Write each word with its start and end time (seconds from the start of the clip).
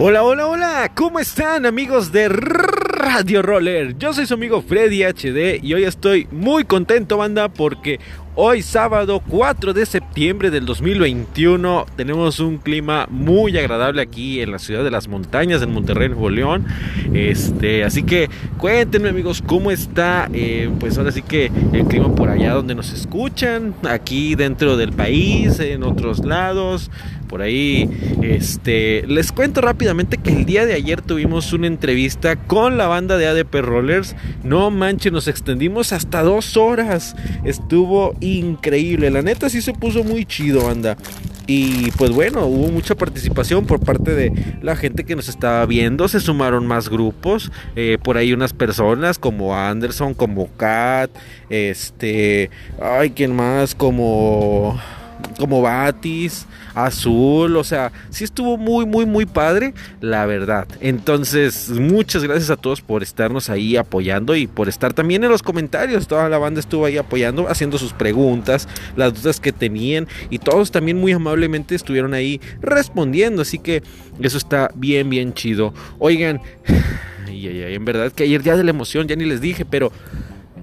Hola, 0.00 0.22
hola, 0.22 0.46
hola, 0.46 0.92
¿cómo 0.94 1.18
están 1.18 1.66
amigos 1.66 2.12
de 2.12 2.28
Radio 2.28 3.42
Roller? 3.42 3.98
Yo 3.98 4.12
soy 4.12 4.26
su 4.26 4.34
amigo 4.34 4.62
Freddy 4.62 5.02
HD 5.02 5.58
y 5.60 5.74
hoy 5.74 5.82
estoy 5.82 6.28
muy 6.30 6.62
contento, 6.62 7.16
banda, 7.16 7.48
porque 7.48 7.98
Hoy 8.40 8.62
sábado 8.62 9.20
4 9.28 9.72
de 9.72 9.84
septiembre 9.84 10.52
del 10.52 10.64
2021 10.64 11.86
tenemos 11.96 12.38
un 12.38 12.58
clima 12.58 13.08
muy 13.10 13.58
agradable 13.58 14.00
aquí 14.00 14.40
en 14.40 14.52
la 14.52 14.60
ciudad 14.60 14.84
de 14.84 14.92
las 14.92 15.08
montañas 15.08 15.60
en 15.60 15.72
Monterrey, 15.72 16.08
Nuevo 16.08 16.30
León. 16.30 16.64
Este, 17.12 17.82
así 17.82 18.04
que 18.04 18.30
cuéntenme 18.56 19.08
amigos 19.08 19.42
cómo 19.44 19.72
está, 19.72 20.28
eh, 20.32 20.70
pues 20.78 20.96
ahora 20.98 21.10
sí 21.10 21.22
que 21.22 21.50
el 21.72 21.86
clima 21.86 22.14
por 22.14 22.28
allá 22.28 22.52
donde 22.52 22.76
nos 22.76 22.92
escuchan, 22.92 23.74
aquí 23.82 24.36
dentro 24.36 24.76
del 24.76 24.92
país, 24.92 25.58
en 25.58 25.82
otros 25.82 26.24
lados, 26.24 26.92
por 27.28 27.42
ahí. 27.42 27.90
Este, 28.22 29.04
les 29.06 29.30
cuento 29.32 29.60
rápidamente 29.60 30.16
que 30.16 30.30
el 30.30 30.44
día 30.44 30.64
de 30.64 30.74
ayer 30.74 31.02
tuvimos 31.02 31.52
una 31.52 31.66
entrevista 31.66 32.36
con 32.36 32.78
la 32.78 32.86
banda 32.86 33.16
de 33.16 33.26
ADP 33.26 33.54
Rollers. 33.62 34.16
No 34.42 34.70
manches, 34.70 35.12
nos 35.12 35.28
extendimos 35.28 35.92
hasta 35.92 36.22
dos 36.22 36.56
horas. 36.56 37.16
Estuvo 37.44 38.16
increíble. 38.36 39.10
La 39.10 39.22
neta 39.22 39.48
sí 39.48 39.62
se 39.62 39.72
puso 39.72 40.04
muy 40.04 40.24
chido, 40.24 40.66
banda. 40.66 40.96
Y 41.46 41.90
pues 41.92 42.10
bueno, 42.10 42.44
hubo 42.44 42.68
mucha 42.68 42.94
participación 42.94 43.64
por 43.64 43.80
parte 43.80 44.14
de 44.14 44.32
la 44.60 44.76
gente 44.76 45.04
que 45.04 45.16
nos 45.16 45.30
estaba 45.30 45.64
viendo. 45.64 46.06
Se 46.06 46.20
sumaron 46.20 46.66
más 46.66 46.90
grupos. 46.90 47.50
Eh, 47.74 47.96
por 48.02 48.18
ahí 48.18 48.34
unas 48.34 48.52
personas 48.52 49.18
como 49.18 49.56
Anderson, 49.56 50.12
como 50.12 50.48
Kat. 50.56 51.10
Este. 51.48 52.50
Ay, 52.82 53.10
¿quién 53.10 53.34
más? 53.34 53.74
Como 53.74 54.78
como 55.38 55.62
Batis, 55.62 56.46
Azul, 56.74 57.56
o 57.56 57.64
sea, 57.64 57.92
sí 58.10 58.24
estuvo 58.24 58.56
muy, 58.56 58.86
muy, 58.86 59.06
muy 59.06 59.26
padre, 59.26 59.74
la 60.00 60.26
verdad. 60.26 60.66
Entonces, 60.80 61.70
muchas 61.70 62.22
gracias 62.22 62.50
a 62.50 62.56
todos 62.56 62.80
por 62.80 63.02
estarnos 63.02 63.50
ahí 63.50 63.76
apoyando 63.76 64.36
y 64.36 64.46
por 64.46 64.68
estar 64.68 64.92
también 64.92 65.24
en 65.24 65.30
los 65.30 65.42
comentarios. 65.42 66.08
Toda 66.08 66.28
la 66.28 66.38
banda 66.38 66.60
estuvo 66.60 66.84
ahí 66.84 66.98
apoyando, 66.98 67.48
haciendo 67.48 67.78
sus 67.78 67.92
preguntas, 67.92 68.68
las 68.96 69.14
dudas 69.14 69.40
que 69.40 69.52
tenían 69.52 70.06
y 70.30 70.38
todos 70.38 70.70
también 70.70 70.98
muy 70.98 71.12
amablemente 71.12 71.74
estuvieron 71.74 72.14
ahí 72.14 72.40
respondiendo. 72.60 73.42
Así 73.42 73.58
que 73.58 73.82
eso 74.20 74.38
está 74.38 74.70
bien, 74.74 75.10
bien 75.10 75.34
chido. 75.34 75.72
Oigan, 75.98 76.40
en 77.28 77.84
verdad 77.84 78.12
que 78.12 78.24
ayer 78.24 78.42
ya 78.42 78.56
de 78.56 78.64
la 78.64 78.70
emoción, 78.70 79.06
ya 79.08 79.16
ni 79.16 79.24
les 79.24 79.40
dije, 79.40 79.64
pero... 79.64 79.92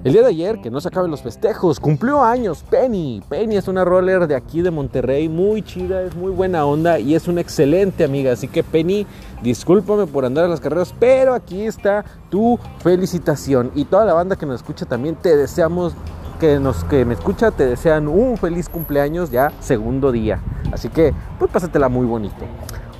El 0.05 0.13
día 0.13 0.21
de 0.21 0.27
ayer, 0.27 0.61
que 0.61 0.69
no 0.69 0.79
se 0.79 0.89
acaben 0.89 1.09
los 1.09 1.23
festejos, 1.23 1.79
cumplió 1.79 2.23
años 2.23 2.63
Penny. 2.69 3.23
Penny 3.27 3.55
es 3.55 3.67
una 3.67 3.83
roller 3.83 4.27
de 4.27 4.35
aquí 4.35 4.61
de 4.61 4.69
Monterrey, 4.69 5.27
muy 5.27 5.63
chida, 5.63 6.03
es 6.03 6.15
muy 6.15 6.31
buena 6.31 6.63
onda 6.63 6.99
y 6.99 7.15
es 7.15 7.27
una 7.27 7.41
excelente 7.41 8.03
amiga. 8.03 8.31
Así 8.31 8.47
que 8.47 8.63
Penny, 8.63 9.07
discúlpame 9.41 10.05
por 10.05 10.23
andar 10.23 10.45
en 10.45 10.51
las 10.51 10.59
carreras, 10.59 10.93
pero 10.99 11.33
aquí 11.33 11.63
está 11.63 12.05
tu 12.29 12.59
felicitación. 12.83 13.71
Y 13.73 13.85
toda 13.85 14.05
la 14.05 14.13
banda 14.13 14.35
que 14.35 14.45
nos 14.45 14.57
escucha 14.57 14.85
también 14.85 15.15
te 15.15 15.35
deseamos, 15.35 15.95
que, 16.39 16.59
nos, 16.59 16.83
que 16.83 17.03
me 17.03 17.15
escucha, 17.15 17.49
te 17.49 17.65
desean 17.65 18.07
un 18.07 18.37
feliz 18.37 18.69
cumpleaños 18.69 19.31
ya 19.31 19.53
segundo 19.59 20.11
día. 20.11 20.39
Así 20.71 20.87
que, 20.89 21.15
pues 21.39 21.49
pásatela 21.49 21.89
muy 21.89 22.05
bonito. 22.05 22.45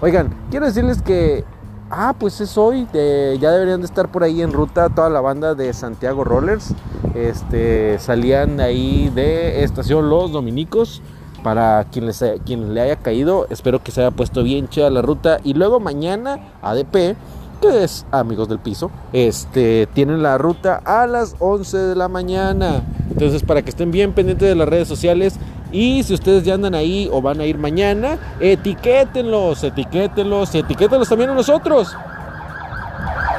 Oigan, 0.02 0.36
quiero 0.50 0.66
decirles 0.66 1.03
que 1.03 1.45
Ah, 1.89 2.16
pues 2.17 2.41
es 2.41 2.58
hoy. 2.58 2.88
ya 2.94 3.52
deberían 3.52 3.81
de 3.81 3.86
estar 3.86 4.11
por 4.11 4.23
ahí 4.23 4.41
en 4.41 4.52
ruta 4.52 4.89
toda 4.89 5.09
la 5.09 5.22
banda 5.22 5.53
de 5.53 5.72
Santiago 5.73 6.23
Rollers. 6.23 6.73
Este, 7.14 8.00
salían 8.00 8.59
ahí 8.59 9.11
de 9.14 9.64
Estación 9.64 10.09
Los 10.09 10.31
Dominicos. 10.31 11.02
Para 11.44 11.83
quien, 11.92 12.08
les, 12.08 12.23
quien 12.44 12.73
le 12.73 12.81
haya 12.81 12.95
caído, 12.95 13.45
espero 13.52 13.83
que 13.83 13.92
se 13.92 14.02
haya 14.02 14.09
puesto 14.09 14.42
bien 14.42 14.67
chida 14.67 14.89
la 14.89 15.03
ruta. 15.03 15.38
Y 15.44 15.53
luego 15.53 15.80
mañana, 15.80 16.39
ADP, 16.64 17.16
que 17.61 17.83
es 17.83 18.04
amigos 18.09 18.49
del 18.49 18.58
piso, 18.58 18.89
este, 19.14 19.88
tienen 19.93 20.23
la 20.23 20.39
ruta 20.39 20.82
a 20.83 21.05
las 21.05 21.36
11 21.38 21.77
de 21.77 21.95
la 21.95 22.08
mañana. 22.08 22.83
Entonces, 23.11 23.43
para 23.43 23.61
que 23.61 23.70
estén 23.70 23.92
bien 23.92 24.14
pendientes 24.14 24.49
de 24.49 24.55
las 24.55 24.67
redes 24.67 24.88
sociales, 24.88 25.38
y 25.75 26.03
si 26.03 26.13
ustedes 26.13 26.45
ya 26.45 26.53
andan 26.53 26.73
ahí 26.73 27.09
o 27.11 27.21
van 27.21 27.41
a 27.41 27.45
ir 27.45 27.58
mañana, 27.58 28.17
etiquétenlos, 28.39 29.61
etiquétenlos 29.61 30.55
etiquétenlos 30.55 31.09
también 31.09 31.31
a 31.31 31.33
nosotros. 31.33 31.93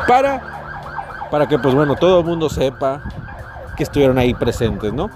Para, 0.07 1.29
para 1.31 1.49
que 1.49 1.59
pues 1.59 1.75
bueno, 1.75 1.95
todo 1.95 2.21
el 2.21 2.27
mundo 2.27 2.51
sepa 2.51 3.03
que 3.75 3.85
estuvieron 3.85 4.19
ahí 4.19 4.35
presentes, 4.35 4.93
¿no? 4.93 5.09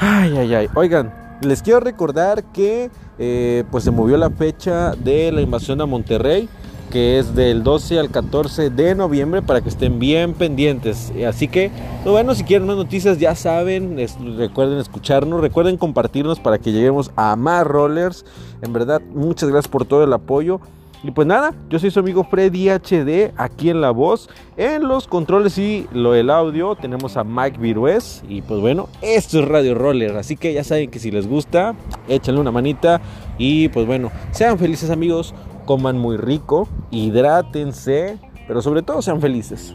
Ay, 0.00 0.36
ay, 0.36 0.54
ay. 0.54 0.68
Oigan, 0.74 1.12
les 1.40 1.62
quiero 1.62 1.78
recordar 1.78 2.42
que 2.52 2.90
eh, 3.20 3.62
pues 3.70 3.84
se 3.84 3.92
movió 3.92 4.16
la 4.16 4.30
fecha 4.30 4.96
de 4.96 5.30
la 5.30 5.40
invasión 5.40 5.80
a 5.80 5.86
Monterrey 5.86 6.48
que 6.88 7.18
es 7.18 7.34
del 7.34 7.62
12 7.62 7.98
al 7.98 8.10
14 8.10 8.70
de 8.70 8.94
noviembre 8.94 9.42
para 9.42 9.60
que 9.60 9.68
estén 9.68 9.98
bien 9.98 10.34
pendientes. 10.34 11.12
Así 11.26 11.48
que, 11.48 11.70
pues 12.02 12.12
bueno, 12.12 12.34
si 12.34 12.44
quieren 12.44 12.66
más 12.66 12.76
noticias 12.76 13.18
ya 13.18 13.34
saben, 13.34 13.96
recuerden 14.36 14.78
escucharnos, 14.78 15.40
recuerden 15.40 15.76
compartirnos 15.76 16.40
para 16.40 16.58
que 16.58 16.72
lleguemos 16.72 17.10
a 17.16 17.36
más 17.36 17.66
rollers. 17.66 18.24
En 18.62 18.72
verdad, 18.72 19.00
muchas 19.14 19.48
gracias 19.48 19.70
por 19.70 19.84
todo 19.84 20.04
el 20.04 20.12
apoyo. 20.12 20.60
Y 21.04 21.12
pues 21.12 21.28
nada, 21.28 21.54
yo 21.70 21.78
soy 21.78 21.92
su 21.92 22.00
amigo 22.00 22.24
Freddy 22.24 22.70
HD 22.70 23.32
aquí 23.36 23.70
en 23.70 23.80
La 23.80 23.92
Voz. 23.92 24.28
En 24.56 24.88
los 24.88 25.06
controles 25.06 25.56
y 25.56 25.86
lo 25.92 26.12
del 26.12 26.28
audio 26.28 26.74
tenemos 26.74 27.16
a 27.16 27.22
Mike 27.22 27.58
Virués. 27.58 28.24
Y 28.28 28.42
pues 28.42 28.60
bueno, 28.60 28.88
esto 29.00 29.38
es 29.38 29.46
Radio 29.46 29.76
Roller. 29.76 30.16
Así 30.16 30.36
que 30.36 30.52
ya 30.52 30.64
saben 30.64 30.90
que 30.90 30.98
si 30.98 31.12
les 31.12 31.28
gusta, 31.28 31.76
échenle 32.08 32.40
una 32.40 32.50
manita. 32.50 33.00
Y 33.38 33.68
pues 33.68 33.86
bueno, 33.86 34.10
sean 34.32 34.58
felices 34.58 34.90
amigos 34.90 35.34
coman 35.68 35.98
muy 35.98 36.16
rico, 36.16 36.66
hidrátense, 36.90 38.16
pero 38.46 38.62
sobre 38.62 38.80
todo 38.80 39.02
sean 39.02 39.20
felices. 39.20 39.74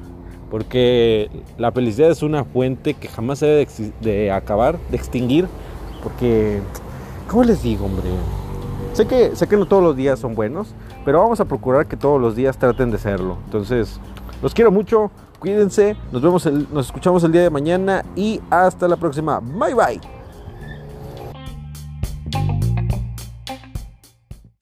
Porque 0.49 1.29
la 1.59 1.71
felicidad 1.71 2.09
es 2.09 2.23
una 2.23 2.45
fuente 2.45 2.95
que 2.95 3.07
jamás 3.07 3.37
se 3.37 3.45
debe 3.45 3.67
de, 4.01 4.31
acabar, 4.31 4.79
de 4.89 4.97
extinguir. 4.97 5.47
Porque, 6.01 6.61
¿cómo 7.29 7.43
les 7.43 7.61
digo, 7.61 7.85
hombre? 7.85 8.09
Sé 8.93 9.05
que, 9.05 9.35
sé 9.35 9.45
que 9.45 9.55
no 9.55 9.67
todos 9.67 9.83
los 9.83 9.95
días 9.95 10.17
son 10.17 10.33
buenos, 10.33 10.73
pero 11.05 11.19
vamos 11.19 11.39
a 11.39 11.45
procurar 11.45 11.85
que 11.85 11.95
todos 11.95 12.19
los 12.19 12.35
días 12.35 12.57
traten 12.57 12.89
de 12.89 12.97
serlo. 12.97 13.37
Entonces, 13.45 13.99
los 14.41 14.55
quiero 14.55 14.71
mucho, 14.71 15.11
cuídense, 15.37 15.95
nos 16.11 16.23
vemos, 16.23 16.43
nos 16.71 16.87
escuchamos 16.87 17.23
el 17.23 17.31
día 17.31 17.43
de 17.43 17.51
mañana 17.51 18.03
y 18.15 18.41
hasta 18.49 18.87
la 18.87 18.95
próxima. 18.95 19.39
Bye 19.39 19.75
bye. 19.75 20.22